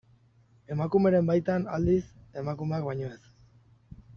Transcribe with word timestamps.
Emakumeren 0.75 1.27
baitan, 1.29 1.67
aldiz, 1.75 2.01
emakumeak 2.43 2.89
baino 2.89 3.13
ez. 3.17 3.21